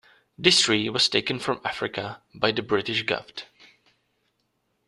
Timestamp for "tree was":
0.61-1.07